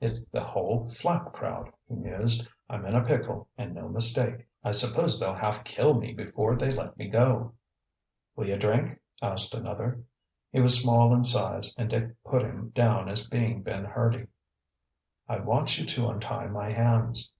"It's 0.00 0.26
the 0.28 0.42
whole 0.42 0.88
Flapp 0.88 1.34
crowd," 1.34 1.70
he 1.86 1.96
mused. 1.96 2.48
"I'm 2.66 2.86
in 2.86 2.94
a 2.96 3.04
pickle 3.04 3.46
and 3.58 3.74
no 3.74 3.90
mistake. 3.90 4.48
I 4.64 4.70
suppose 4.70 5.20
they'll 5.20 5.34
half 5.34 5.64
kill 5.64 5.92
me 5.92 6.14
before 6.14 6.56
they 6.56 6.70
let 6.70 6.96
me 6.96 7.08
go." 7.10 7.52
"Will 8.36 8.46
you 8.46 8.56
drink?" 8.56 8.98
asked 9.20 9.54
another. 9.54 10.02
He 10.50 10.62
was 10.62 10.80
small 10.80 11.12
in 11.12 11.24
size 11.24 11.74
and 11.76 11.90
Dick 11.90 12.08
put 12.24 12.40
him 12.40 12.70
down 12.70 13.10
as 13.10 13.26
being 13.26 13.62
Ben 13.62 13.84
Hurdy. 13.84 14.28
"I 15.28 15.40
want 15.40 15.78
you 15.78 15.84
to 15.84 16.08
untie 16.08 16.46
my 16.46 16.70
hands." 16.70 17.34